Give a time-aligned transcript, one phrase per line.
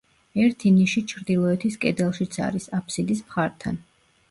[0.45, 3.81] ერთი ნიში ჩრდილოეთის კედელშიც არის, აფსიდის მხართან.